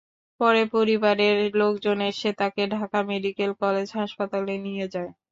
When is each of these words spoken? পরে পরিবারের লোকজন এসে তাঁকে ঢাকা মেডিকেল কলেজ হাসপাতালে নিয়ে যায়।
পরে 0.39 0.61
পরিবারের 0.73 1.37
লোকজন 1.55 1.97
এসে 2.11 2.29
তাঁকে 2.39 2.63
ঢাকা 2.75 2.99
মেডিকেল 3.09 3.51
কলেজ 3.61 3.87
হাসপাতালে 3.99 4.53
নিয়ে 4.65 4.85
যায়। 4.93 5.11